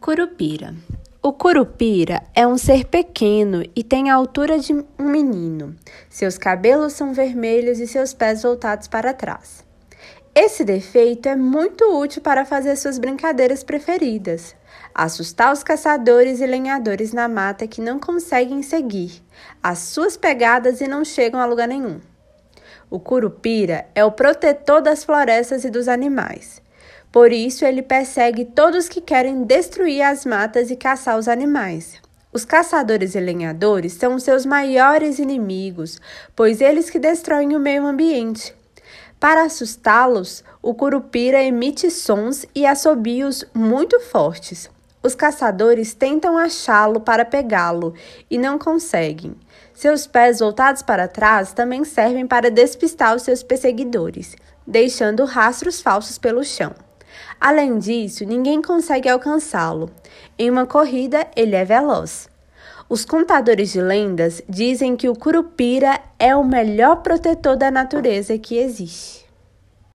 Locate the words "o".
1.22-1.32, 22.88-23.00, 24.04-24.12, 37.56-37.58, 40.60-40.74, 65.08-65.16, 66.36-66.44